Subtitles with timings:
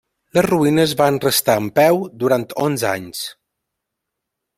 [0.35, 3.21] Les ruïnes van restar en peu durant onze anys.